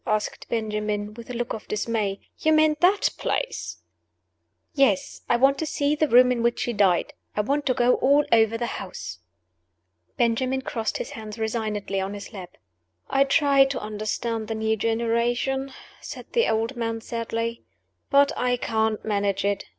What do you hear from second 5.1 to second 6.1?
I want to see the